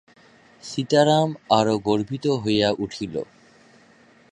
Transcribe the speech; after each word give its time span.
সীতারাম 0.63 1.29
আরো 1.49 1.75
গর্বিত 1.87 2.25
হইয়া 2.43 2.69
উঠিল। 2.79 3.15